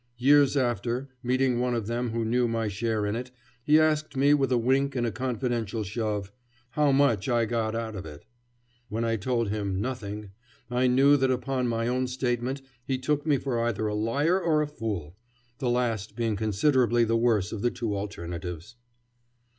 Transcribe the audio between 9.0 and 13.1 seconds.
I told him "nothing," I knew that upon my own statement he